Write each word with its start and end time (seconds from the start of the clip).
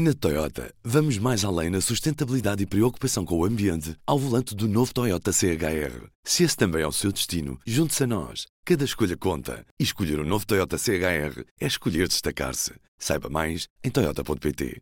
Na 0.00 0.14
Toyota, 0.14 0.72
vamos 0.84 1.18
mais 1.18 1.44
além 1.44 1.70
na 1.70 1.80
sustentabilidade 1.80 2.62
e 2.62 2.66
preocupação 2.66 3.24
com 3.24 3.36
o 3.36 3.44
ambiente 3.44 3.96
ao 4.06 4.16
volante 4.16 4.54
do 4.54 4.68
novo 4.68 4.94
Toyota 4.94 5.32
CHR. 5.32 6.06
Se 6.22 6.44
esse 6.44 6.56
também 6.56 6.82
é 6.82 6.86
o 6.86 6.92
seu 6.92 7.10
destino, 7.10 7.58
junte-se 7.66 8.04
a 8.04 8.06
nós. 8.06 8.46
Cada 8.64 8.84
escolha 8.84 9.16
conta. 9.16 9.66
E 9.76 9.82
escolher 9.82 10.20
o 10.20 10.22
um 10.22 10.24
novo 10.28 10.46
Toyota 10.46 10.78
CHR 10.78 11.42
é 11.60 11.66
escolher 11.66 12.06
destacar-se. 12.06 12.74
Saiba 12.96 13.28
mais 13.28 13.66
em 13.82 13.90
Toyota.pt. 13.90 14.80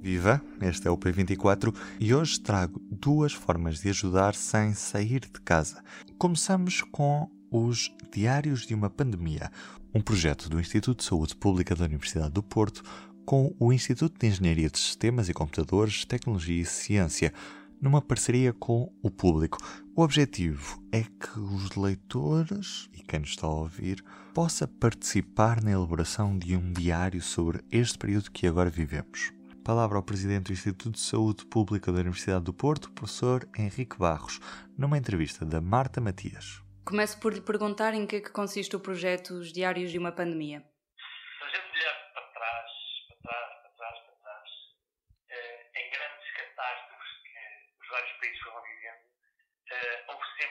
Viva, 0.00 0.40
este 0.62 0.86
é 0.86 0.90
o 0.92 0.96
P24 0.96 1.74
e 1.98 2.14
hoje 2.14 2.38
trago 2.38 2.80
duas 2.92 3.32
formas 3.32 3.80
de 3.80 3.88
ajudar 3.88 4.36
sem 4.36 4.72
sair 4.72 5.18
de 5.18 5.40
casa. 5.44 5.82
Começamos 6.16 6.80
com 6.92 7.28
os 7.50 7.90
Diários 8.14 8.68
de 8.68 8.74
uma 8.74 8.88
Pandemia, 8.88 9.50
um 9.92 10.00
projeto 10.00 10.48
do 10.48 10.60
Instituto 10.60 10.98
de 10.98 11.04
Saúde 11.04 11.34
Pública 11.34 11.74
da 11.74 11.84
Universidade 11.86 12.30
do 12.30 12.42
Porto 12.44 12.84
com 13.24 13.54
o 13.58 13.72
Instituto 13.72 14.18
de 14.18 14.26
Engenharia 14.26 14.70
de 14.70 14.78
Sistemas 14.78 15.28
e 15.28 15.34
Computadores, 15.34 16.04
Tecnologia 16.04 16.62
e 16.62 16.64
Ciência, 16.64 17.32
numa 17.80 18.02
parceria 18.02 18.52
com 18.52 18.92
o 19.02 19.10
público. 19.10 19.58
O 19.96 20.02
objetivo 20.02 20.82
é 20.92 21.02
que 21.02 21.38
os 21.38 21.74
leitores 21.76 22.88
e 22.92 23.02
quem 23.02 23.20
nos 23.20 23.30
está 23.30 23.46
a 23.46 23.50
ouvir 23.50 24.04
possa 24.34 24.68
participar 24.68 25.62
na 25.62 25.72
elaboração 25.72 26.38
de 26.38 26.56
um 26.56 26.72
diário 26.72 27.22
sobre 27.22 27.60
este 27.70 27.98
período 27.98 28.30
que 28.30 28.46
agora 28.46 28.70
vivemos. 28.70 29.32
Palavra 29.64 29.98
ao 29.98 30.02
Presidente 30.02 30.46
do 30.46 30.52
Instituto 30.52 30.92
de 30.92 31.00
Saúde 31.00 31.44
Pública 31.46 31.92
da 31.92 32.00
Universidade 32.00 32.44
do 32.44 32.52
Porto, 32.52 32.90
professor 32.92 33.48
Henrique 33.56 33.98
Barros, 33.98 34.40
numa 34.76 34.98
entrevista 34.98 35.44
da 35.44 35.60
Marta 35.60 36.00
Matias. 36.00 36.62
Começo 36.84 37.18
por 37.18 37.32
lhe 37.32 37.40
perguntar 37.40 37.94
em 37.94 38.06
que 38.06 38.16
é 38.16 38.20
que 38.20 38.30
consiste 38.30 38.74
o 38.74 38.80
projeto 38.80 39.34
Os 39.34 39.52
Diários 39.52 39.90
de 39.90 39.98
uma 39.98 40.10
Pandemia. 40.10 40.64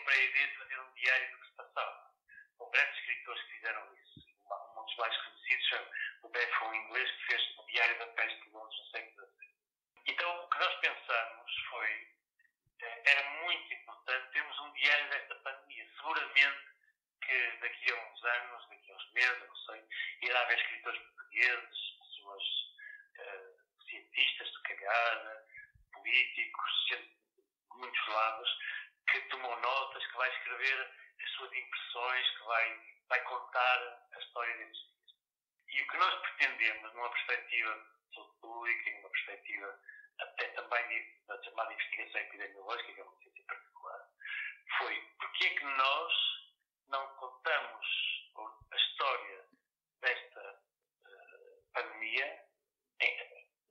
Houve 0.10 0.16
sempre 0.16 0.16
a 0.16 0.24
ideia 0.24 0.48
de 0.48 0.58
fazer 0.58 0.80
um 0.80 0.94
diário 0.94 1.32
do 1.32 1.40
que 1.40 1.48
se 1.48 1.56
passava. 1.56 2.12
Houve 2.58 2.72
grandes 2.72 3.00
escritores 3.00 3.44
que 3.44 3.54
fizeram 3.54 3.96
isso. 3.96 4.28
Um 4.76 4.86
dos 4.86 4.96
mais 4.96 5.18
conhecidos 5.18 5.72
é 5.74 5.92
o 6.24 6.30
Beck, 6.30 6.64
um 6.64 6.74
inglês 6.74 7.12
que 7.12 7.26
fez 7.28 7.58
o 7.58 7.66
Diário 7.68 8.00
da 8.00 8.08
Peste 8.08 8.42
de 8.42 8.50
Londres 8.50 8.80
no 8.80 8.86
século 8.86 9.28
XVI. 9.28 9.56
Então, 10.08 10.44
o 10.44 10.50
que 10.50 10.60
nós 10.60 10.76
pensamos 10.80 11.58
foi, 11.70 12.04
uh, 12.82 13.02
era 13.06 13.30
muito 13.42 13.74
importante 13.74 14.32
termos 14.32 14.60
um 14.60 14.74
diário 14.74 15.10
desta 15.10 15.36
pandemia. 15.36 15.88
Seguramente 15.96 16.70
que 17.22 17.58
daqui 17.62 17.92
a 17.92 17.96
uns 17.96 18.24
anos, 18.24 18.70
daqui 18.70 18.92
a 18.92 18.96
uns 18.96 19.12
meses, 19.14 19.48
não 19.48 19.56
sei, 19.56 19.84
irá 20.24 20.42
haver 20.42 20.58
escritores 20.58 21.02
portugueses, 21.02 21.98
pessoas 22.00 22.44
uh, 23.20 23.84
cientistas, 23.84 24.50
se 24.50 24.62
calhar, 24.64 25.46
políticos, 25.94 26.86
gente 26.88 27.20
muitos 27.80 28.08
lados, 28.08 28.50
que 29.12 29.22
tomou 29.30 29.60
notas, 29.60 30.06
que 30.06 30.18
vai 30.18 30.30
escrever 30.30 30.92
as 31.24 31.30
suas 31.32 31.54
impressões, 31.54 32.30
que 32.38 32.44
vai, 32.44 32.82
vai 33.10 33.22
contar 33.24 34.08
a 34.14 34.20
história 34.20 34.58
destes 34.58 34.88
dias. 34.88 35.16
E 35.68 35.82
o 35.82 35.88
que 35.88 35.98
nós 35.98 36.22
pretendemos, 36.22 36.94
numa 36.94 37.10
perspectiva 37.10 38.00
pública 38.42 38.90
e 38.90 38.94
numa 38.96 39.10
perspectiva 39.10 39.80
até 40.20 40.48
também 40.50 41.24
da 41.28 41.42
chamada 41.44 41.74
investigação 41.74 42.22
epidemiológica, 42.22 42.94
que 42.94 43.00
é 43.00 43.04
uma 43.04 43.18
ciência 43.18 43.44
particular, 43.46 44.10
foi 44.78 45.02
porque 45.20 45.46
é 45.46 45.50
que 45.56 45.66
nós 45.66 46.14
não 46.90 47.08
contamos 47.16 47.86
a 48.72 48.76
história 48.76 49.46
desta 50.02 50.62
uh, 51.06 51.72
pandemia, 51.74 52.46
em, 53.02 53.18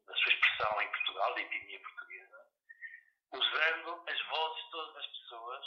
da 0.06 0.14
sua 0.14 0.33
expressão 0.33 0.83
em 0.83 0.89
Portugal, 0.89 1.34
da 1.34 1.41
epidemia 1.41 1.80
portuguesa, 1.80 2.47
usando 3.33 4.05
as 4.08 4.27
vozes 4.28 4.64
de 4.64 4.70
todas 4.70 4.97
as 4.97 5.06
pessoas 5.06 5.67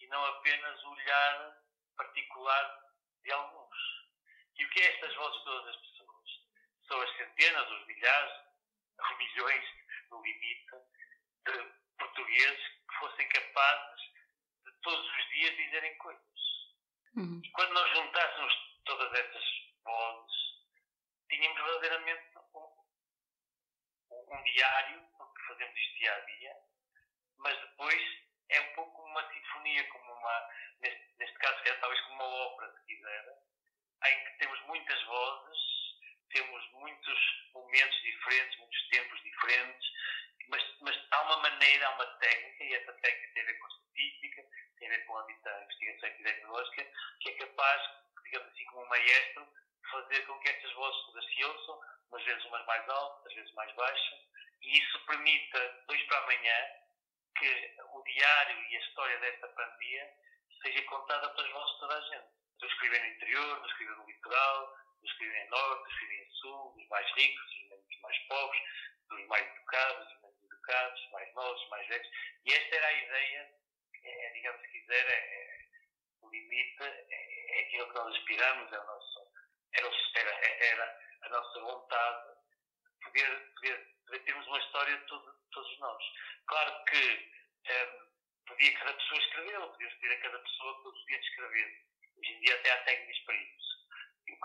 e 0.00 0.06
não 0.08 0.24
apenas 0.24 0.84
o 0.84 0.90
olhar 0.90 1.62
particular 1.96 2.84
de 3.22 3.32
alguns. 3.32 3.78
E 4.56 4.64
o 4.64 4.70
que 4.70 4.80
é 4.80 4.94
estas 4.94 5.14
vozes 5.14 5.37
de 5.37 5.37
todas 5.48 5.74
as 5.74 5.76
pessoas? 5.76 6.28
São 6.86 7.00
as 7.00 7.16
centenas, 7.16 7.70
os 7.70 7.86
milhares, 7.86 8.32
os 8.98 9.16
milhões, 9.16 9.64
no 10.10 10.22
limite, 10.22 10.76
de 11.46 11.72
portugueses 11.98 12.68
que 12.88 12.94
fossem 13.00 13.28
capazes 13.28 14.00
de 14.64 14.72
todos 14.82 15.06
os 15.06 15.28
dias 15.30 15.56
dizerem 15.56 15.96
coisas. 15.98 16.22
Uhum. 17.16 17.40
E 17.42 17.50
quando 17.52 17.72
nós 17.72 17.90
juntássemos 17.96 18.54
todas 18.84 19.12
essas 19.18 19.44
vozes, 19.84 20.36
tínhamos 21.30 21.62
verdadeiramente 21.62 22.38
um, 22.54 22.84
um 24.10 24.42
diário, 24.44 25.08
porque 25.16 25.42
fazemos 25.48 25.76
isto 25.76 25.98
dia 25.98 26.14
a 26.14 26.20
dia, 26.20 26.56
mas 27.38 27.58
depois 27.60 28.02
é 28.50 28.60
um 28.60 28.74
pouco 28.74 28.92
como 28.92 29.08
uma 29.08 29.32
sinfonia, 29.32 29.88
como 29.88 30.12
uma, 30.12 30.48
neste, 30.80 31.14
neste 31.18 31.38
caso, 31.38 31.62
é 31.64 31.72
talvez 31.76 32.00
como 32.02 32.14
uma 32.14 32.24
ópera, 32.24 32.72
se 32.78 32.86
quiser, 32.86 33.38
em 34.06 34.24
que 34.24 34.38
temos 34.38 34.60
muitas 34.62 35.02
vozes, 35.04 35.58
temos 36.30 36.70
muitos 36.72 37.18
momentos 37.52 38.02
diferentes, 38.02 38.58
muitos 38.58 38.88
tempos 38.88 39.22
diferentes, 39.22 39.88
mas, 40.48 40.62
mas 40.80 40.96
há 41.10 41.22
uma 41.22 41.36
maneira, 41.38 41.86
há 41.86 41.90
uma 41.94 42.06
técnica, 42.18 42.64
e 42.64 42.74
essa 42.74 42.92
técnica 42.94 43.34
tem 43.34 43.42
a 43.42 43.46
ver 43.46 43.58
com 43.58 43.66
a 43.66 43.68
estatística, 43.68 44.46
tem 44.78 44.88
a 44.88 44.90
ver 44.90 45.04
com 45.04 45.18
a 45.18 45.26
investigação 45.30 46.08
epidemiológica, 46.08 46.92
que 47.20 47.28
é 47.30 47.32
capaz, 47.34 47.82
digamos 48.24 48.48
assim, 48.48 48.64
como 48.66 48.84
um 48.84 48.88
maestro, 48.88 49.48
de 49.82 49.90
fazer 49.90 50.26
com 50.26 50.38
que 50.40 50.48
estas 50.48 50.72
vozes 50.72 51.06
todas 51.06 51.24
se 51.24 51.44
ouçam, 51.44 51.80
umas 52.10 52.24
vezes 52.24 52.44
umas 52.44 52.66
mais 52.66 52.88
altas, 52.88 53.26
às 53.26 53.34
vezes 53.34 53.52
mais 53.54 53.74
baixas, 53.74 54.18
e 54.62 54.78
isso 54.78 55.06
permita, 55.06 55.84
dois 55.86 56.02
para 56.04 56.18
amanhã, 56.18 56.56
que 57.36 57.76
o 57.92 58.02
diário 58.02 58.62
e 58.70 58.76
a 58.76 58.80
história 58.80 59.18
desta 59.20 59.48
pandemia 59.48 60.14
seja 60.62 60.82
contada 60.82 61.28
pelas 61.30 61.50
vozes 61.52 61.72
de 61.74 61.80
toda 61.80 61.96
a 61.96 62.00
gente. 62.00 62.38
Eu 62.60 62.68
escrevi 62.68 62.98
no 62.98 63.06
interior, 63.06 63.58
eu 63.58 63.66
escrevi 63.66 63.94
no 63.94 64.06
litoral, 64.06 64.76
eu 65.00 65.08
escrevi 65.08 65.36
em 65.36 65.48
norte, 65.48 65.82
eu 65.82 65.90
escrevi 65.92 66.16
em 66.16 66.30
sul, 66.32 66.74
dos 66.76 66.88
mais 66.88 67.10
ricos, 67.14 67.50
dos 67.70 68.00
mais 68.00 68.18
pobres, 68.28 68.62
dos 69.08 69.26
mais 69.26 69.46
educados, 69.46 70.08
dos 70.08 70.22
menos 70.22 70.42
educados, 70.42 71.10
mais 71.12 71.34
novos, 71.34 71.68
mais 71.70 71.88
velhos. 71.88 72.08
E 72.44 72.52
esta 72.52 72.76
era 72.76 72.86
a 72.86 72.92
ideia, 72.92 73.54
é, 74.04 74.26
é 74.26 74.32
digamos 74.32 74.60
se 74.62 74.68
quiser, 74.68 75.06
é, 75.06 75.14
é, 75.14 75.58
o 76.20 76.30
limite, 76.30 76.82
é, 76.82 77.06
é, 77.10 77.60
aquilo 77.62 77.88
que 77.88 77.94
nós 77.94 78.16
aspiramos, 78.16 78.72
é 78.72 78.78
o 78.78 78.86
nosso, 78.86 79.32
era, 79.72 80.30
era, 80.30 80.66
era 80.66 80.98
a 81.22 81.28
nossa 81.28 81.60
vontade 81.60 82.34
de 82.84 83.04
poder, 83.04 83.52
poder, 83.54 83.86
poder 84.06 84.18
termos 84.24 84.46
uma 84.46 84.58
história 84.58 84.96
de 84.96 85.06
todo, 85.06 85.32
todos 85.52 85.78
nós. 85.78 86.02
Claro 86.46 86.84
que 86.84 87.32
um, 87.68 88.08
podia 88.46 88.78
cada 88.78 88.94
pessoa 88.94 89.20
escrever, 89.20 89.60
podia 89.60 89.90
pedir 89.90 90.12
a 90.12 90.20
cada 90.20 90.38
pessoa 90.38 90.82
todos 90.82 91.00
os 91.00 91.06
dias 91.06 91.24
escrever. 91.24 91.88
Hoje 92.18 92.32
em 92.32 92.40
dia 92.40 92.54
até 92.56 92.72
há 92.72 92.84
técnicas 92.84 93.18
para 93.24 93.34
isso. 93.36 93.68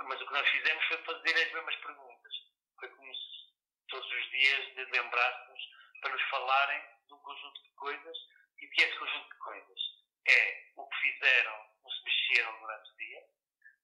Mas 0.04 0.22
o 0.22 0.28
que 0.28 0.34
nós 0.34 0.50
fizemos 0.50 0.86
foi 0.86 0.98
fazer 1.04 1.36
as 1.36 1.54
mesmas 1.54 1.76
perguntas. 1.78 2.34
Foi 2.80 2.90
como 2.90 3.16
se 3.16 3.54
todos 3.90 4.12
os 4.12 4.30
dias 4.30 4.76
lembrássemos 4.76 5.62
para 6.02 6.12
nos 6.12 6.22
falarem 6.30 6.82
de 7.08 7.14
um 7.14 7.20
conjunto 7.20 7.64
de 7.64 7.70
coisas. 7.72 8.18
E 8.60 8.66
o 8.66 8.70
que 8.70 8.84
é 8.84 8.88
esse 8.88 9.00
conjunto 9.00 9.30
de 9.30 9.40
coisas? 9.40 9.80
É 10.28 10.72
o 10.76 10.88
que 10.88 10.98
fizeram, 10.98 11.70
ou 11.84 11.92
se 11.92 12.04
mexeram 12.04 12.60
durante 12.60 12.92
o 12.92 12.98
dia, 12.98 13.24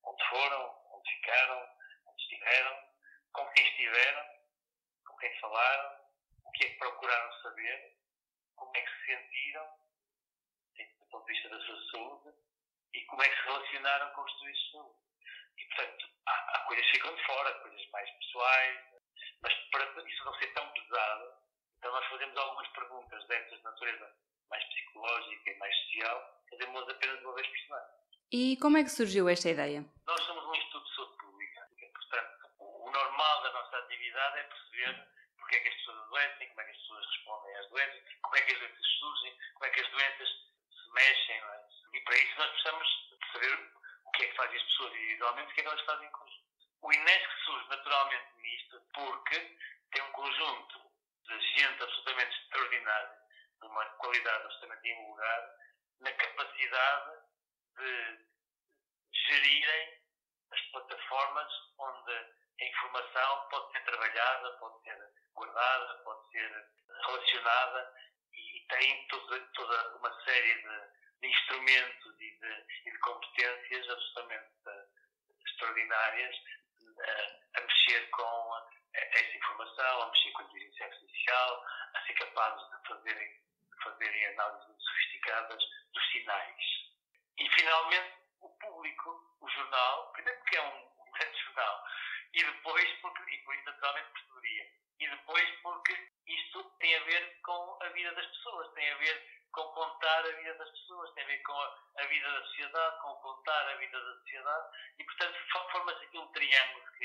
onde 0.03 0.29
foram, 0.29 0.81
onde 0.91 1.11
ficaram, 1.15 1.69
onde 2.05 2.21
estiveram, 2.21 2.89
com 3.33 3.51
quem 3.51 3.67
estiveram, 3.67 4.25
com 5.05 5.17
quem 5.17 5.39
falaram, 5.39 5.99
o 6.45 6.51
que 6.51 6.65
é 6.65 6.69
que 6.69 6.77
procuraram 6.77 7.41
saber, 7.41 7.97
como 8.55 8.71
é 8.75 8.81
que 8.81 8.91
se 8.91 9.05
sentiram, 9.05 9.79
do 10.99 11.05
ponto 11.09 11.25
de 11.25 11.33
vista 11.33 11.49
da 11.49 11.59
sua 11.65 11.91
saúde, 11.91 12.37
e 12.93 13.05
como 13.05 13.21
é 13.23 13.29
que 13.29 13.35
se 13.35 13.43
relacionaram 13.43 14.09
com 14.13 14.21
os 14.21 14.39
serviços 14.39 14.65
de 14.65 14.71
saúde. 14.71 14.99
E, 15.57 15.65
portanto, 15.65 16.05
há, 16.27 16.31
há 16.31 16.59
coisas 16.65 16.85
que 16.85 16.91
ficam 16.93 17.15
de 17.15 17.25
fora, 17.25 17.53
coisas 17.59 17.89
mais 17.91 18.09
pessoais, 18.11 18.79
mas 19.41 19.53
para 19.71 20.09
isso 20.09 20.25
não 20.25 20.33
ser 20.35 20.53
tão 20.53 20.69
pesado, 20.71 21.33
então 21.77 21.91
nós 21.91 22.05
fazemos 22.07 22.37
algumas 22.37 22.67
perguntas 22.69 23.27
dessas 23.27 23.63
natureza 23.63 24.15
mais 24.49 24.63
psicológica 24.65 25.51
e 25.51 25.57
mais 25.57 25.75
social, 25.75 26.43
fazemos 26.49 26.89
apenas 26.89 27.21
uma 27.21 27.35
vez 27.35 27.47
por 27.47 27.59
semana. 27.59 27.89
E 28.31 28.57
como 28.57 28.77
é 28.77 28.83
que 28.83 28.89
surgiu 28.89 29.29
esta 29.29 29.49
ideia? 29.49 29.85
Nós 30.05 30.21
somos 30.23 30.45
um 30.45 30.55
Instituto 30.55 30.87
de 30.87 30.95
Saúde 30.95 31.17
Pública, 31.17 31.69
portanto, 31.93 32.49
o 32.59 32.91
normal 32.91 33.43
da 33.43 33.53
nossa 33.53 33.77
atividade 33.77 34.39
é 34.39 34.43
perceber 34.43 35.07
porque 35.37 35.55
é 35.55 35.59
que 35.61 35.69
as 35.69 35.75
pessoas 35.75 35.97
adoecem, 35.97 36.47
como 36.49 36.61
é 36.61 36.63
que 36.65 36.71
as 36.71 36.77
pessoas 36.77 37.05
respondem 37.07 37.55
às 37.55 37.69
doenças, 37.69 38.03
como 38.21 38.35
é 38.35 38.41
que 38.41 38.51
as 38.51 38.59
doenças 38.59 38.87
surgem, 38.99 39.37
como 39.53 39.65
é 39.65 39.69
que 39.69 39.79
as 39.81 39.89
doenças 39.89 40.29
se 40.29 40.93
mexem. 40.93 41.35
É? 41.35 41.78
E 41.93 42.01
para 42.01 42.17
isso 42.17 42.37
nós 42.37 42.49
precisamos 42.51 42.87
saber 43.33 43.71
o 44.05 44.11
que 44.11 44.23
é 44.23 44.27
que 44.27 44.35
fazem 44.35 44.57
as 44.57 44.63
pessoas 44.63 44.93
individualmente 44.93 45.49
e 45.49 45.51
o 45.51 45.55
que 45.55 45.59
é 45.59 45.63
que 45.63 45.69
elas 45.69 45.85
fazem 45.85 46.07
em 46.07 46.11
conjunto. 46.11 46.49
O 46.81 46.93
INESC 46.93 47.43
surge 47.45 47.69
naturalmente 47.69 48.37
nisto 48.37 48.81
porque 48.93 49.57
tem 49.91 50.03
um 50.03 50.11
conjunto 50.11 50.91
de 51.27 51.39
gente 51.39 51.83
absolutamente 51.83 52.41
extraordinária, 52.41 53.19
de 53.59 53.67
uma 53.67 53.85
qualidade 53.85 54.43
absolutamente 54.43 54.89
invulgar, 54.89 55.55
na 55.99 56.11
capacidade 56.13 57.19
de 57.77 58.29
gerirem 59.13 59.99
as 60.51 60.61
plataformas 60.71 61.51
onde 61.77 62.13
a 62.13 62.65
informação 62.65 63.49
pode 63.49 63.71
ser 63.71 63.83
trabalhada, 63.83 64.51
pode 64.57 64.83
ser 64.83 65.13
guardada, 65.33 65.93
pode 66.03 66.31
ser 66.31 66.69
relacionada 67.05 67.95
e 68.33 68.65
tem 68.69 69.07
toda, 69.07 69.39
toda 69.53 69.97
uma 69.97 70.23
série 70.23 70.53
de, 70.55 70.98
de 71.21 71.27
instrumentos 71.27 72.15
e 72.19 72.39
de, 72.39 72.65
e 72.85 72.91
de, 72.91 72.99
competências 72.99 73.89
absolutamente 73.89 74.49
extraordinárias 75.45 76.35
a, 76.99 77.59
a 77.59 77.61
mexer 77.61 78.09
com 78.09 78.69
essa 78.93 79.37
informação, 79.37 80.01
a 80.01 80.07
mexer 80.07 80.31
com 80.31 80.41
a 80.41 80.45
inteligência 80.45 80.85
artificial, 80.85 81.65
a 81.93 82.05
ser 82.05 82.13
capazes 82.13 82.69
de 82.69 82.87
fazerem, 82.87 83.29
de 83.29 83.83
fazerem 83.83 84.25
análises 84.27 84.67
muito 84.67 84.83
sofisticadas 84.83 85.63
dos 85.93 86.11
sinais. 86.11 86.63
E, 87.37 87.49
finalmente, 87.55 88.17
o 88.41 88.49
público, 88.49 89.37
o 89.41 89.49
jornal, 89.49 90.11
primeiro 90.13 90.39
porque 90.39 90.57
é 90.57 90.61
um, 90.61 91.11
grande 91.11 91.39
jornal, 91.39 91.83
e 92.33 92.43
depois 92.43 92.99
porque, 93.01 93.21
e 93.33 93.37
depois 93.37 93.65
naturalmente 93.65 94.11
perceberia, 94.11 94.71
e 94.99 95.09
depois 95.09 95.49
porque 95.61 96.11
isto 96.27 96.63
tem 96.79 96.95
a 96.95 97.03
ver 97.03 97.41
com 97.41 97.77
a 97.81 97.89
vida 97.89 98.13
das 98.13 98.27
pessoas, 98.27 98.73
tem 98.73 98.91
a 98.91 98.97
ver 98.97 99.38
com 99.51 99.63
contar 99.73 100.19
a 100.19 100.31
vida 100.31 100.53
das 100.55 100.69
pessoas, 100.69 101.13
tem 101.13 101.23
a 101.23 101.27
ver 101.27 101.41
com 101.43 101.53
a, 101.53 102.05
vida 102.05 102.31
da 102.31 102.41
sociedade, 102.45 103.01
com 103.01 103.15
contar 103.15 103.67
a 103.69 103.75
vida 103.75 103.99
da 103.99 104.13
sociedade, 104.19 104.77
e 104.99 105.03
portanto 105.03 105.37
forma-se 105.71 106.05
aqui 106.05 106.17
um 106.17 106.31
triângulo, 106.31 106.85
se 106.85 106.97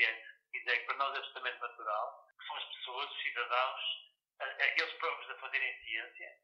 quiser, 0.51 0.79
que 0.79 0.85
para 0.85 0.97
nós 0.97 1.15
é 1.15 1.17
absolutamente 1.19 1.59
natural, 1.59 2.27
que 2.39 2.47
são 2.47 2.57
as 2.57 2.65
pessoas, 2.65 3.11
os 3.11 3.21
cidadãos, 3.21 3.81
aqueles 4.39 4.93
próprios 4.95 5.31
a 5.31 5.39
fazerem 5.39 5.83
ciência, 5.83 6.37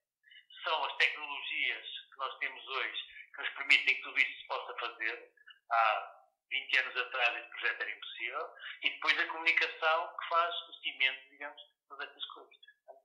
são 0.64 0.86
as 0.86 0.96
tecnologias 0.98 1.88
que 2.12 2.18
nós 2.18 2.38
temos 2.38 2.68
hoje 2.68 3.12
que 3.34 3.42
nos 3.42 3.50
permitem 3.52 3.96
que 3.96 4.02
tudo 4.02 4.20
isto 4.20 4.42
se 4.42 4.48
possa 4.48 4.74
fazer. 4.76 5.32
Há 5.72 6.22
20 6.50 6.78
anos 6.80 6.98
atrás 6.98 7.38
esse 7.38 7.50
projeto 7.50 7.82
era 7.82 7.92
impossível, 7.92 8.56
e 8.84 8.90
depois 8.90 9.20
a 9.20 9.28
comunicação 9.28 10.18
que 10.18 10.28
faz 10.28 10.56
o 10.70 10.74
cimento, 10.82 11.30
digamos, 11.30 11.62
de 11.62 11.88
todas 11.88 12.08
estas 12.10 12.26
coisas. 12.26 12.56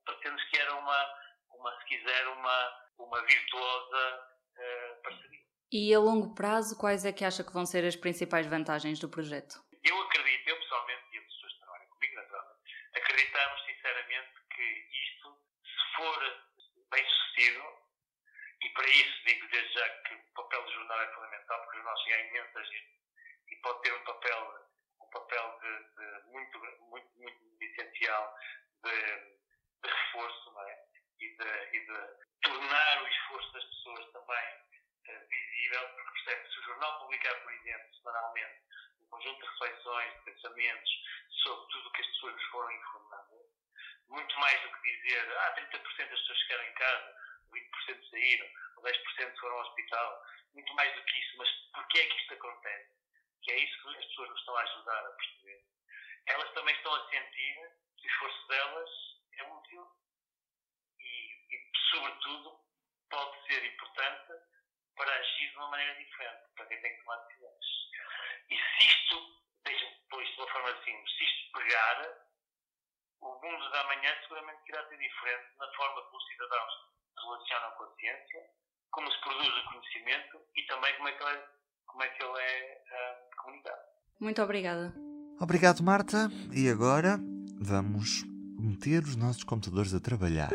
Parecendo-nos 0.04 0.44
que 0.50 0.58
era 0.58 0.74
uma, 0.74 1.14
uma, 1.58 1.78
se 1.80 1.84
quiser, 1.86 2.28
uma, 2.28 2.88
uma 2.98 3.22
virtuosa 3.24 4.30
uh, 4.56 5.02
parceria. 5.02 5.46
E 5.72 5.92
a 5.92 5.98
longo 5.98 6.34
prazo, 6.34 6.78
quais 6.78 7.04
é 7.04 7.12
que 7.12 7.24
acha 7.24 7.42
que 7.42 7.52
vão 7.52 7.66
ser 7.66 7.84
as 7.84 7.96
principais 7.96 8.46
vantagens 8.46 8.98
do 9.00 9.08
projeto? 9.08 9.60
Eu 9.82 10.00
acredito, 10.02 10.48
eu 10.48 10.56
pessoalmente 10.58 11.02
e 11.12 11.18
as 11.18 11.24
pessoas 11.24 11.52
que 11.52 11.58
trabalham 11.60 11.88
comigo, 11.88 12.14
naturalmente, 12.14 12.60
acreditamos 12.94 13.64
sinceramente 13.64 14.32
que 14.54 14.62
isto, 14.62 15.42
se 15.64 15.96
for 15.96 16.46
bem 16.90 17.04
sucedido, 17.04 17.64
e 18.62 18.68
para 18.70 18.88
isso 18.88 19.24
digo 19.26 19.48
desde 19.48 19.74
já 19.74 19.88
que 20.02 20.14
o 20.14 20.32
papel 20.34 20.64
do 20.64 20.72
jornal 20.72 21.00
é 21.00 21.14
fundamental, 21.14 21.60
porque 21.60 21.76
o 21.76 21.80
jornal 21.82 21.96
chega 22.04 22.16
a 22.16 22.26
imensa 22.26 22.64
gente 22.64 22.96
e 23.50 23.56
pode 23.56 23.82
ter 23.82 23.92
um 23.92 24.04
papel, 24.04 24.68
um 25.00 25.10
papel 25.10 25.60
de, 25.60 25.94
de 25.96 26.26
muito, 26.30 26.58
muito, 26.90 27.08
muito 27.18 27.62
essencial 27.62 28.34
de, 28.84 28.90
de 29.82 29.90
reforço? 29.90 30.45
E 31.18 31.28
de, 31.36 31.76
e 31.76 31.80
de, 31.86 32.26
tornar 32.42 33.02
o 33.02 33.08
esforço 33.08 33.52
das 33.52 33.64
pessoas 33.64 34.12
também 34.12 34.54
uh, 35.08 35.28
visível, 35.28 35.88
porque 35.88 36.12
percebe 36.12 36.48
se 36.48 36.58
o 36.58 36.62
jornal 36.62 37.00
publicar, 37.00 37.34
por 37.42 37.52
exemplo, 37.52 37.94
semanalmente, 37.94 38.60
um 39.00 39.06
conjunto 39.06 39.40
de 39.40 39.50
reflexões, 39.50 40.12
de 40.14 40.24
pensamentos 40.24 40.90
sobre 41.42 41.68
tudo 41.70 41.88
o 41.88 41.92
que 41.92 42.02
as 42.02 42.06
pessoas 42.08 42.34
nos 42.34 42.44
foram 42.44 42.72
informando, 42.72 43.36
muito 44.08 44.38
mais 44.38 44.60
do 44.62 44.80
que 44.80 44.96
dizer, 44.96 45.38
ah, 45.38 45.54
30% 45.56 46.10
das 46.10 46.20
pessoas 46.20 46.40
ficaram 46.42 46.64
em 46.64 46.74
casa, 46.74 47.16
20% 47.52 48.10
saíram, 48.10 48.48
ou 48.76 48.82
10% 48.82 49.40
foram 49.40 49.56
ao 49.56 49.62
hospital, 49.62 50.22
muito 50.54 50.74
mais 50.74 50.94
do 50.94 51.02
que 51.04 51.18
isso, 51.18 51.36
mas 51.38 51.48
porquê 51.72 51.98
é 52.00 52.06
que 52.06 52.20
isto 52.20 52.34
acontece? 52.34 52.90
Que 53.42 53.52
é 53.52 53.58
isso 53.58 53.82
que 53.82 53.96
as 53.96 54.04
pessoas 54.06 54.30
nos 54.30 54.40
estão 54.40 54.56
a 54.56 54.62
ajudar 54.62 55.06
a 55.06 55.10
perceber. 55.10 55.64
Elas 56.26 56.52
também 56.54 56.74
estão 56.74 56.94
a 56.94 57.08
sentir 57.08 57.54
que 57.96 58.06
o 58.06 58.10
esforço 58.10 58.48
delas 58.48 58.90
sobretudo, 61.96 62.60
pode 63.10 63.46
ser 63.46 63.64
importante 63.64 64.32
para 64.96 65.12
agir 65.12 65.50
de 65.50 65.56
uma 65.56 65.68
maneira 65.68 65.94
diferente, 65.94 66.42
para 66.54 66.66
quem 66.66 66.80
tem 66.80 66.92
que 66.92 67.02
tomar 67.02 67.16
decisões. 67.26 67.66
E 68.50 68.56
se 68.56 68.86
isto, 68.86 69.16
deixa-me 69.64 69.96
depois 70.02 70.28
de 70.28 70.36
uma 70.36 70.48
forma 70.48 70.84
simples, 70.84 71.16
se 71.16 71.24
isto 71.24 71.52
pegar, 71.58 72.26
o 73.20 73.40
mundo 73.42 73.70
da 73.70 73.84
manhã 73.84 74.14
seguramente 74.22 74.62
irá 74.68 74.88
ser 74.88 74.98
diferente 74.98 75.46
na 75.58 75.72
forma 75.72 76.02
como 76.02 76.16
os 76.16 76.26
cidadãos 76.26 76.72
se 77.14 77.26
relacionam 77.26 77.70
com 77.76 77.84
a 77.84 77.94
ciência, 77.96 78.50
como 78.90 79.10
se 79.10 79.20
produz 79.20 79.48
o 79.48 79.64
conhecimento 79.68 80.40
e 80.54 80.62
também 80.66 80.96
como 80.96 81.08
é 81.08 81.12
que 81.12 81.22
ele 81.24 81.32
é, 81.32 81.48
como 81.86 82.02
é, 82.02 82.08
que 82.08 82.22
ele 82.22 82.38
é 82.38 82.84
uh, 82.92 83.36
comunicado. 83.42 83.82
Muito 84.20 84.42
obrigada. 84.42 84.94
Obrigado, 85.40 85.82
Marta. 85.82 86.28
E 86.52 86.68
agora 86.70 87.18
vamos 87.60 88.22
meter 88.58 89.02
os 89.02 89.16
nossos 89.16 89.44
computadores 89.44 89.92
a 89.94 90.00
trabalhar. 90.00 90.50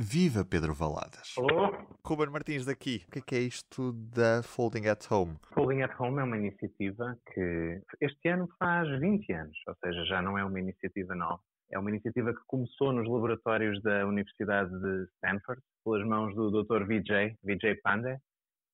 Viva 0.00 0.44
Pedro 0.44 0.72
Valadas! 0.72 1.34
Alô? 1.36 1.76
Ruben 2.06 2.30
Martins 2.30 2.64
daqui. 2.64 3.02
O 3.08 3.10
que 3.10 3.18
é, 3.18 3.22
que 3.22 3.34
é 3.34 3.40
isto 3.40 3.92
da 3.92 4.44
Folding 4.44 4.86
at 4.86 5.10
Home? 5.10 5.36
Folding 5.52 5.82
at 5.82 5.90
Home 5.98 6.20
é 6.20 6.22
uma 6.22 6.36
iniciativa 6.36 7.18
que 7.34 7.82
este 8.00 8.28
ano 8.28 8.48
faz 8.60 8.88
20 9.00 9.32
anos, 9.32 9.58
ou 9.66 9.74
seja, 9.84 10.04
já 10.04 10.22
não 10.22 10.38
é 10.38 10.44
uma 10.44 10.60
iniciativa 10.60 11.16
nova. 11.16 11.42
É 11.72 11.78
uma 11.80 11.90
iniciativa 11.90 12.32
que 12.32 12.40
começou 12.46 12.92
nos 12.92 13.08
laboratórios 13.08 13.82
da 13.82 14.06
Universidade 14.06 14.70
de 14.70 15.08
Stanford, 15.16 15.60
pelas 15.84 16.06
mãos 16.06 16.32
do 16.36 16.62
Dr. 16.62 16.86
Vijay, 16.86 17.34
Vijay 17.42 17.74
Pandey, 17.82 18.18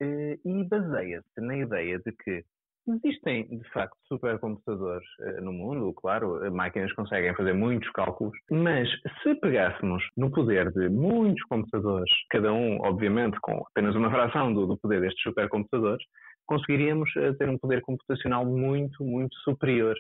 e 0.02 0.64
baseia-se 0.68 1.40
na 1.40 1.56
ideia 1.56 1.98
de 2.00 2.12
que 2.12 2.44
Existem, 2.86 3.46
de 3.48 3.68
facto, 3.70 3.96
supercomputadores 4.06 5.06
uh, 5.20 5.40
no 5.42 5.52
mundo, 5.52 5.92
claro, 5.94 6.52
máquinas 6.52 6.92
conseguem 6.92 7.34
fazer 7.34 7.54
muitos 7.54 7.90
cálculos, 7.92 8.36
mas 8.50 8.88
se 9.22 9.34
pegássemos 9.36 10.06
no 10.16 10.30
poder 10.30 10.70
de 10.72 10.90
muitos 10.90 11.42
computadores, 11.44 12.10
cada 12.28 12.52
um, 12.52 12.78
obviamente, 12.82 13.38
com 13.40 13.64
apenas 13.70 13.96
uma 13.96 14.10
fração 14.10 14.52
do, 14.52 14.66
do 14.66 14.76
poder 14.76 15.00
destes 15.00 15.22
supercomputadores, 15.22 16.04
conseguiríamos 16.46 17.08
uh, 17.16 17.32
ter 17.38 17.48
um 17.48 17.56
poder 17.56 17.80
computacional 17.80 18.44
muito, 18.44 19.02
muito 19.02 19.34
superior 19.36 19.96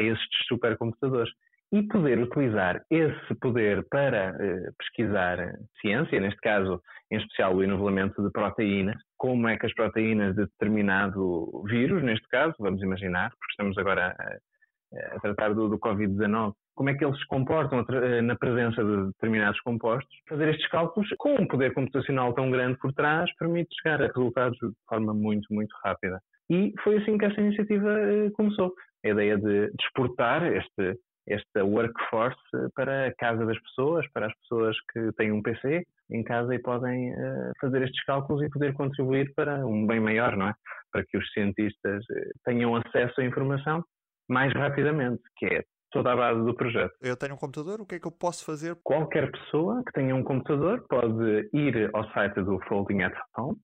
a 0.00 0.02
estes 0.02 0.46
supercomputadores 0.48 1.30
e 1.72 1.82
poder 1.84 2.18
utilizar 2.18 2.82
esse 2.90 3.34
poder 3.40 3.82
para 3.90 4.32
uh, 4.32 4.74
pesquisar 4.78 5.54
ciência, 5.80 6.20
neste 6.20 6.40
caso, 6.40 6.80
em 7.10 7.16
especial, 7.16 7.56
o 7.56 7.62
enovelamento 7.62 8.22
de 8.22 8.30
proteínas, 8.30 8.96
como 9.16 9.48
é 9.48 9.56
que 9.56 9.66
as 9.66 9.74
proteínas 9.74 10.34
de 10.36 10.42
determinado 10.42 11.64
vírus, 11.66 12.02
neste 12.02 12.28
caso, 12.28 12.54
vamos 12.58 12.82
imaginar, 12.82 13.30
porque 13.30 13.52
estamos 13.52 13.78
agora 13.78 14.14
a, 14.18 15.16
a 15.16 15.20
tratar 15.20 15.54
do, 15.54 15.68
do 15.68 15.78
Covid-19, 15.78 16.52
como 16.74 16.90
é 16.90 16.94
que 16.94 17.04
eles 17.04 17.18
se 17.18 17.26
comportam 17.26 17.84
eh, 17.88 18.22
na 18.22 18.36
presença 18.36 18.82
de 18.82 19.06
determinados 19.08 19.60
compostos. 19.60 20.14
Fazer 20.28 20.48
estes 20.48 20.68
cálculos 20.68 21.08
com 21.18 21.34
um 21.34 21.46
poder 21.46 21.72
computacional 21.74 22.32
tão 22.34 22.50
grande 22.50 22.78
por 22.78 22.92
trás 22.92 23.30
permite 23.36 23.74
chegar 23.82 24.02
a 24.02 24.06
resultados 24.06 24.58
de 24.58 24.72
forma 24.88 25.12
muito, 25.12 25.46
muito 25.52 25.74
rápida. 25.84 26.20
E 26.50 26.72
foi 26.82 26.96
assim 26.98 27.16
que 27.18 27.24
esta 27.24 27.40
iniciativa 27.40 27.90
eh, 28.00 28.30
começou. 28.34 28.72
A 29.04 29.08
ideia 29.08 29.36
de, 29.36 29.66
de 29.66 29.84
exportar 29.84 30.44
este, 30.44 30.96
esta 31.26 31.64
workforce 31.64 32.38
para 32.74 33.06
a 33.06 33.14
casa 33.14 33.46
das 33.46 33.58
pessoas, 33.62 34.06
para 34.12 34.26
as 34.26 34.34
pessoas 34.40 34.76
que 34.92 35.12
têm 35.12 35.32
um 35.32 35.42
PC 35.42 35.86
em 36.10 36.22
casa 36.22 36.54
e 36.54 36.58
podem 36.58 37.12
uh, 37.12 37.52
fazer 37.60 37.82
estes 37.82 38.04
cálculos 38.04 38.42
e 38.42 38.50
poder 38.50 38.74
contribuir 38.74 39.32
para 39.34 39.64
um 39.66 39.86
bem 39.86 40.00
maior, 40.00 40.36
não 40.36 40.48
é? 40.48 40.54
Para 40.90 41.04
que 41.04 41.16
os 41.16 41.32
cientistas 41.32 42.04
eh, 42.10 42.30
tenham 42.44 42.76
acesso 42.76 43.20
à 43.20 43.24
informação 43.24 43.82
mais 44.28 44.52
rapidamente, 44.52 45.22
que 45.38 45.46
é 45.46 45.64
toda 45.90 46.12
a 46.12 46.16
base 46.16 46.44
do 46.44 46.54
projeto. 46.54 46.92
Eu 47.00 47.16
tenho 47.16 47.34
um 47.34 47.38
computador, 47.38 47.80
o 47.80 47.86
que 47.86 47.94
é 47.94 48.00
que 48.00 48.06
eu 48.06 48.12
posso 48.12 48.44
fazer? 48.44 48.76
Qualquer 48.82 49.30
pessoa 49.30 49.82
que 49.84 49.92
tenha 49.92 50.14
um 50.14 50.22
computador 50.22 50.84
pode 50.88 51.48
ir 51.52 51.90
ao 51.94 52.10
site 52.12 52.42
do 52.42 52.58
Folding 52.68 53.02
at 53.02 53.14
Home 53.38 53.56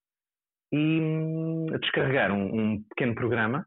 e 0.73 1.00
hum, 1.00 1.67
descarregar 1.81 2.33
um, 2.33 2.45
um 2.45 2.83
pequeno 2.85 3.15
programa 3.15 3.67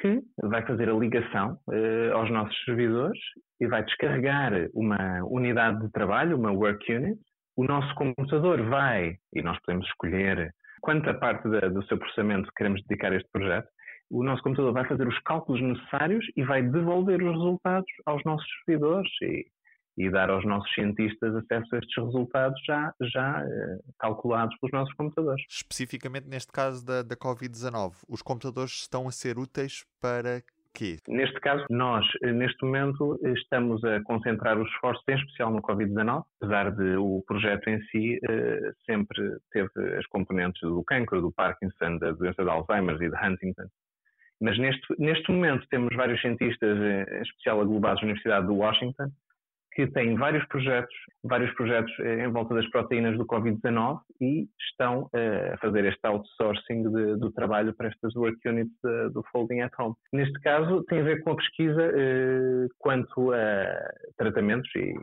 que 0.00 0.20
vai 0.42 0.64
fazer 0.66 0.88
a 0.88 0.94
ligação 0.94 1.58
uh, 1.68 2.14
aos 2.14 2.30
nossos 2.30 2.56
servidores 2.64 3.18
e 3.60 3.66
vai 3.66 3.84
descarregar 3.84 4.52
uma 4.74 5.24
unidade 5.24 5.80
de 5.80 5.90
trabalho, 5.90 6.36
uma 6.36 6.52
work 6.52 6.92
unit. 6.92 7.18
O 7.56 7.64
nosso 7.64 7.94
computador 7.94 8.62
vai, 8.68 9.16
e 9.34 9.42
nós 9.42 9.58
podemos 9.64 9.86
escolher 9.86 10.52
quanta 10.82 11.14
parte 11.14 11.48
da, 11.48 11.68
do 11.68 11.82
seu 11.86 11.98
processamento 11.98 12.50
queremos 12.56 12.82
dedicar 12.86 13.12
a 13.12 13.16
este 13.16 13.28
projeto, 13.32 13.68
o 14.10 14.22
nosso 14.22 14.42
computador 14.42 14.72
vai 14.72 14.86
fazer 14.86 15.08
os 15.08 15.18
cálculos 15.20 15.60
necessários 15.60 16.24
e 16.36 16.44
vai 16.44 16.62
devolver 16.62 17.20
os 17.22 17.32
resultados 17.32 17.90
aos 18.04 18.22
nossos 18.24 18.46
servidores. 18.64 19.10
E 19.22 19.46
e 19.96 20.10
dar 20.10 20.30
aos 20.30 20.44
nossos 20.44 20.72
cientistas 20.74 21.34
acesso 21.34 21.74
a 21.74 21.78
estes 21.78 22.04
resultados 22.04 22.60
já, 22.66 22.92
já 23.00 23.42
eh, 23.42 23.78
calculados 23.98 24.56
pelos 24.58 24.72
nossos 24.72 24.94
computadores. 24.94 25.44
Especificamente 25.48 26.28
neste 26.28 26.52
caso 26.52 26.84
da, 26.84 27.02
da 27.02 27.16
Covid-19, 27.16 27.94
os 28.08 28.20
computadores 28.20 28.72
estão 28.72 29.08
a 29.08 29.10
ser 29.10 29.38
úteis 29.38 29.84
para 30.00 30.42
quê? 30.74 30.98
Neste 31.08 31.40
caso, 31.40 31.64
nós, 31.70 32.04
eh, 32.22 32.32
neste 32.32 32.62
momento, 32.62 33.18
estamos 33.24 33.82
a 33.84 34.02
concentrar 34.02 34.58
os 34.58 34.68
esforços, 34.68 35.02
em 35.08 35.14
especial 35.14 35.50
no 35.50 35.62
Covid-19, 35.62 36.24
apesar 36.40 36.70
de 36.72 36.96
o 36.96 37.24
projeto 37.26 37.68
em 37.68 37.80
si 37.86 38.20
eh, 38.28 38.72
sempre 38.84 39.38
teve 39.50 39.96
as 39.98 40.06
componentes 40.06 40.60
do 40.60 40.84
cancro, 40.84 41.22
do 41.22 41.32
Parkinson, 41.32 41.96
da 41.98 42.12
doença 42.12 42.44
de 42.44 42.50
Alzheimer 42.50 43.00
e 43.00 43.08
de 43.08 43.16
Huntington. 43.16 43.68
Mas 44.38 44.58
neste, 44.58 44.86
neste 44.98 45.32
momento 45.32 45.66
temos 45.70 45.96
vários 45.96 46.20
cientistas, 46.20 46.76
em 46.78 47.22
especial 47.22 47.62
aglobados 47.62 48.02
na 48.02 48.08
Universidade 48.08 48.46
de 48.46 48.52
Washington, 48.52 49.10
que 49.76 49.86
têm 49.88 50.16
vários 50.16 50.44
projetos, 50.46 50.96
vários 51.22 51.54
projetos 51.54 51.92
eh, 52.00 52.24
em 52.24 52.32
volta 52.32 52.54
das 52.54 52.66
proteínas 52.70 53.18
do 53.18 53.26
Covid-19 53.26 54.00
e 54.22 54.48
estão 54.70 55.06
eh, 55.14 55.52
a 55.52 55.58
fazer 55.58 55.84
este 55.84 56.00
outsourcing 56.06 56.82
de, 56.90 57.16
do 57.18 57.30
trabalho 57.30 57.74
para 57.74 57.88
estas 57.88 58.16
work 58.16 58.38
units 58.48 58.72
de, 58.82 59.10
do 59.10 59.22
Folding 59.30 59.60
at 59.60 59.72
Home. 59.78 59.94
Neste 60.14 60.40
caso, 60.40 60.82
tem 60.84 61.00
a 61.00 61.04
ver 61.04 61.22
com 61.22 61.32
a 61.32 61.36
pesquisa 61.36 61.92
eh, 61.94 62.66
quanto 62.78 63.34
a 63.34 63.92
tratamentos 64.16 64.70
e, 64.76 64.94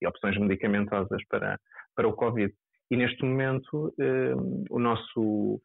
e, 0.00 0.06
opções 0.06 0.38
medicamentosas 0.38 1.20
para, 1.28 1.58
para 1.96 2.06
o 2.06 2.12
Covid. 2.12 2.54
E 2.88 2.96
neste 2.96 3.24
momento, 3.24 3.92
o 4.68 4.78
nosso 4.80 5.60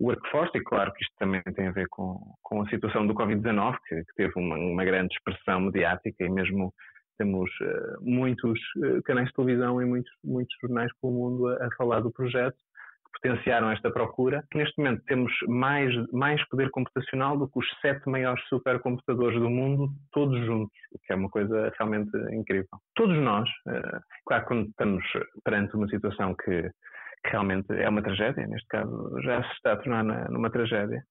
workforce, 0.00 0.56
e 0.56 0.64
claro 0.64 0.90
que 0.94 1.02
isto 1.02 1.14
também 1.18 1.42
tem 1.54 1.68
a 1.68 1.72
ver 1.72 1.86
com, 1.90 2.18
com 2.42 2.62
a 2.62 2.68
situação 2.70 3.06
do 3.06 3.14
Covid-19, 3.14 3.76
que, 3.86 3.96
que, 3.96 4.14
teve 4.16 4.32
uma, 4.36 4.56
uma 4.56 4.84
grande 4.84 5.14
expressão 5.14 5.60
mediática 5.60 6.24
e 6.24 6.30
mesmo 6.30 6.72
temos 7.20 7.50
uh, 7.60 7.98
muitos 8.00 8.58
uh, 8.78 9.02
canais 9.04 9.28
de 9.28 9.34
televisão 9.34 9.80
e 9.82 9.84
muitos, 9.84 10.10
muitos 10.24 10.56
jornais 10.62 10.90
pelo 11.00 11.12
mundo 11.12 11.48
a, 11.48 11.66
a, 11.66 11.68
falar 11.76 12.00
do 12.00 12.10
projeto 12.10 12.56
que 12.56 13.20
potenciaram 13.20 13.70
esta 13.70 13.90
procura. 13.90 14.42
Neste 14.54 14.78
momento 14.78 15.02
temos 15.04 15.30
mais, 15.46 15.94
mais 16.12 16.42
poder 16.48 16.70
computacional 16.70 17.36
do 17.36 17.46
que 17.46 17.58
os 17.58 17.66
sete 17.82 18.08
maiores 18.08 18.42
supercomputadores 18.48 19.38
do 19.38 19.50
mundo, 19.50 19.90
todos 20.12 20.42
juntos, 20.46 20.74
o 20.92 20.98
que 21.04 21.12
é 21.12 21.16
uma 21.16 21.28
coisa 21.28 21.70
realmente 21.78 22.10
incrível. 22.32 22.78
Todos 22.94 23.18
nós, 23.18 23.46
uh, 23.68 24.00
claro, 24.24 24.46
quando 24.46 24.68
estamos 24.70 25.04
perante 25.44 25.76
uma 25.76 25.88
situação 25.88 26.34
que, 26.34 26.62
que, 26.62 27.30
realmente 27.30 27.70
é 27.70 27.88
uma 27.88 28.02
tragédia, 28.02 28.46
neste 28.46 28.68
caso 28.68 29.20
já 29.22 29.42
se 29.42 29.52
está 29.52 29.74
a 29.74 29.76
tornar 29.76 30.04
na, 30.04 30.26
numa 30.30 30.48
tragédia, 30.48 31.02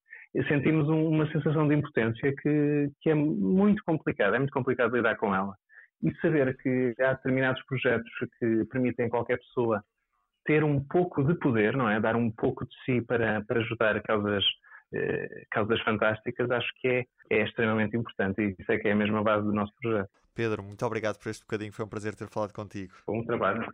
sentimos 0.48 0.88
um, 0.88 1.08
uma 1.08 1.30
sensação 1.30 1.68
de 1.68 1.76
impotência 1.76 2.34
que, 2.42 2.88
que 3.00 3.10
é 3.10 3.14
muito 3.14 3.80
complicada, 3.84 4.34
é 4.34 4.38
muito 4.40 4.52
complicado 4.52 4.96
lidar 4.96 5.16
com 5.16 5.32
ela 5.32 5.54
e 6.02 6.14
saber 6.20 6.56
que 6.58 6.94
há 7.00 7.12
determinados 7.12 7.62
projetos 7.64 8.10
que 8.38 8.64
permitem 8.66 9.06
a 9.06 9.10
qualquer 9.10 9.38
pessoa 9.38 9.84
ter 10.44 10.64
um 10.64 10.82
pouco 10.82 11.22
de 11.22 11.34
poder, 11.34 11.76
não 11.76 11.88
é? 11.88 12.00
Dar 12.00 12.16
um 12.16 12.30
pouco 12.30 12.64
de 12.64 12.74
si 12.84 13.00
para, 13.02 13.42
para 13.42 13.60
ajudar 13.60 13.96
a 13.96 14.00
causas, 14.00 14.44
eh, 14.92 15.44
causas 15.50 15.80
fantásticas, 15.82 16.50
acho 16.50 16.68
que 16.80 16.88
é, 16.88 17.06
é 17.30 17.42
extremamente 17.44 17.96
importante 17.96 18.40
e 18.40 18.56
isso 18.58 18.72
é 18.72 18.78
que 18.78 18.88
é 18.88 18.92
a 18.92 18.96
mesma 18.96 19.22
base 19.22 19.44
do 19.44 19.52
nosso 19.52 19.72
projeto. 19.80 20.10
Pedro, 20.34 20.62
muito 20.62 20.84
obrigado 20.86 21.18
por 21.18 21.28
este 21.28 21.42
bocadinho, 21.42 21.72
foi 21.72 21.84
um 21.84 21.88
prazer 21.88 22.14
ter 22.14 22.28
falado 22.28 22.52
contigo. 22.52 22.94
Bom 23.06 23.22
trabalho. 23.24 23.66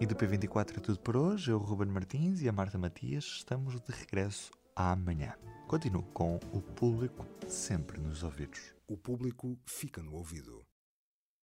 E 0.00 0.06
do 0.06 0.14
P24 0.16 0.78
é 0.78 0.80
tudo 0.80 0.98
por 1.00 1.16
hoje. 1.16 1.50
Eu, 1.50 1.58
Ruben 1.58 1.88
Martins 1.88 2.42
e 2.42 2.48
a 2.48 2.52
Marta 2.52 2.78
Matias 2.78 3.24
estamos 3.24 3.78
de 3.80 3.92
regresso 3.92 4.50
amanhã. 4.74 5.34
Continuo 5.68 6.02
com 6.14 6.36
o 6.52 6.60
público 6.60 7.26
sempre 7.46 8.00
nos 8.00 8.22
ouvidos. 8.22 8.74
O 8.88 8.96
público 8.96 9.58
fica 9.66 10.02
no 10.02 10.14
ouvido. 10.14 10.69